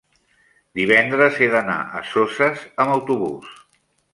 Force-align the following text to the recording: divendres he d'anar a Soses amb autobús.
divendres 0.79 1.37
he 1.45 1.49
d'anar 1.55 1.77
a 1.99 2.03
Soses 2.15 2.65
amb 2.87 2.95
autobús. 2.99 3.53